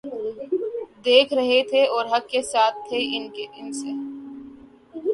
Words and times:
دیکھ 1.05 1.33
رہے 1.33 1.61
تھے 1.69 1.83
اور 1.85 2.05
حق 2.05 2.27
کے 2.29 2.41
ساتھ 2.43 2.77
تھے 2.89 2.99
ان 3.15 3.71
سے 3.73 3.91